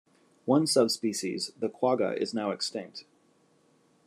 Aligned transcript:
One 0.45 0.65
subspecies, 0.65 1.51
the 1.59 1.69
quagga, 1.69 2.19
is 2.19 2.33
now 2.33 2.49
extinct. 2.49 3.05